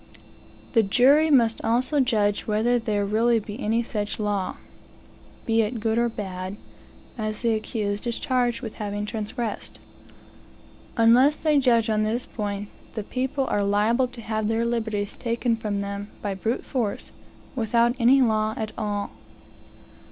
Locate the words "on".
11.87-12.01